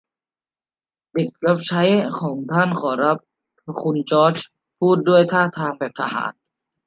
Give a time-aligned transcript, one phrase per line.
[1.13, 1.83] เด็กรับใช้
[2.19, 3.17] ของท่านขอรับ
[3.81, 4.35] คุณจอร์จ
[4.79, 6.33] พูดด้วยท่าทางแบบทหาร